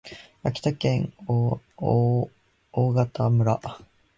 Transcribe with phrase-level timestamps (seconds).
[0.41, 1.61] 秋田県大
[2.73, 3.61] 潟村